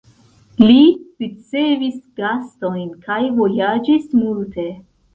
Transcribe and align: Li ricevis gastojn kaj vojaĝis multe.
Li 0.61 0.79
ricevis 1.25 2.01
gastojn 2.23 2.91
kaj 3.07 3.23
vojaĝis 3.39 4.13
multe. 4.27 4.71